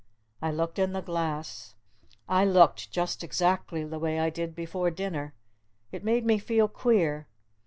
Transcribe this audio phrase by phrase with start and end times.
[0.41, 1.75] I looked in the glass.
[2.27, 5.35] I looked just exactly the way I did before dinner.
[5.91, 7.27] It made me feel queer.